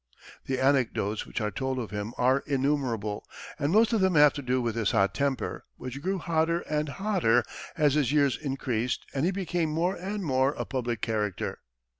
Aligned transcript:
The 0.47 0.59
anecdotes 0.59 1.27
which 1.27 1.41
are 1.41 1.51
told 1.51 1.77
of 1.77 1.91
him 1.91 2.15
are 2.17 2.39
innumerable, 2.47 3.23
and 3.59 3.71
most 3.71 3.93
of 3.93 4.01
them 4.01 4.15
have 4.15 4.33
to 4.33 4.41
do 4.41 4.59
with 4.59 4.73
his 4.73 4.89
hot 4.89 5.13
temper, 5.13 5.63
which 5.77 6.01
grew 6.01 6.17
hotter 6.17 6.61
and 6.61 6.89
hotter 6.89 7.43
as 7.77 7.93
his 7.93 8.11
years 8.11 8.35
increased 8.35 9.05
and 9.13 9.25
he 9.25 9.31
became 9.31 9.69
more 9.69 9.95
and 9.95 10.23
more 10.25 10.53
a 10.53 10.65
public 10.65 11.01
character. 11.01 11.59